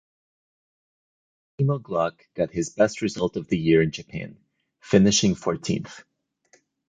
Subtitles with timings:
[1.59, 4.35] Timo Glock got his best result of the year in Japan,
[4.81, 6.03] finishing fourteenth.